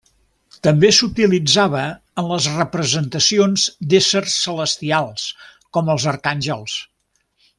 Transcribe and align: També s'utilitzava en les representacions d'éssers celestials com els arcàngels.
També 0.67 0.89
s'utilitzava 0.99 1.83
en 2.21 2.31
les 2.31 2.47
representacions 2.55 3.67
d'éssers 3.91 4.39
celestials 4.47 5.27
com 5.79 5.95
els 5.97 6.09
arcàngels. 6.15 6.79